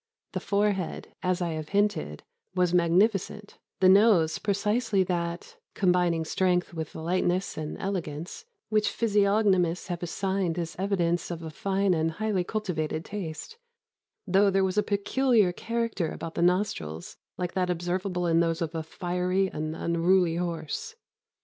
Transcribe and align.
The 0.31 0.39
forehead, 0.39 1.13
as 1.21 1.43
I 1.43 1.49
have 1.49 1.69
hinted, 1.69 2.23
was 2.55 2.73
magnificent; 2.73 3.59
the 3.81 3.87
nose 3.87 4.39
precisely 4.39 5.03
that 5.03 5.57
(combining 5.75 6.25
strength 6.25 6.73
with 6.73 6.95
lightness 6.95 7.55
and 7.55 7.77
elegance) 7.79 8.45
which 8.69 8.89
physiognomists 8.89 9.89
have 9.89 10.01
assigned 10.01 10.57
as 10.57 10.75
evidence 10.79 11.29
of 11.29 11.43
a 11.43 11.51
fine 11.51 11.93
and 11.93 12.13
highly 12.13 12.43
cultivated 12.43 13.05
taste, 13.05 13.59
though 14.25 14.49
there 14.49 14.63
was 14.63 14.75
a 14.79 14.81
peculiar 14.81 15.51
character 15.51 16.09
about 16.11 16.33
the 16.33 16.41
nostrils 16.41 17.17
like 17.37 17.53
that 17.53 17.69
observable 17.69 18.25
in 18.25 18.39
those 18.39 18.59
of 18.63 18.73
a 18.73 18.81
fiery 18.81 19.51
and 19.51 19.75
unruly 19.75 20.37
horse. 20.37 20.95